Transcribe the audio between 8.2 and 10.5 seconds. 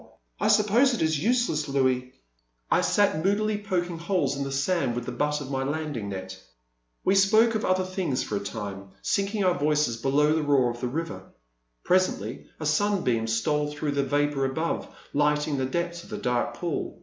for a time, sinking our voices below the